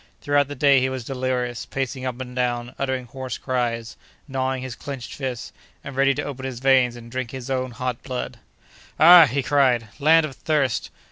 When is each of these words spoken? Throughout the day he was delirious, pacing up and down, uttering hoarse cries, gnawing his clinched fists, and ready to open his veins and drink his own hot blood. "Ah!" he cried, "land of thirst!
Throughout 0.19 0.47
the 0.47 0.55
day 0.55 0.79
he 0.79 0.89
was 0.89 1.03
delirious, 1.03 1.67
pacing 1.67 2.07
up 2.07 2.19
and 2.19 2.35
down, 2.35 2.73
uttering 2.79 3.05
hoarse 3.05 3.37
cries, 3.37 3.97
gnawing 4.27 4.63
his 4.63 4.73
clinched 4.73 5.13
fists, 5.13 5.53
and 5.83 5.95
ready 5.95 6.15
to 6.15 6.23
open 6.23 6.43
his 6.43 6.59
veins 6.59 6.95
and 6.95 7.11
drink 7.11 7.29
his 7.29 7.51
own 7.51 7.69
hot 7.69 8.01
blood. 8.01 8.39
"Ah!" 8.99 9.27
he 9.27 9.43
cried, 9.43 9.89
"land 9.99 10.25
of 10.25 10.35
thirst! 10.35 10.89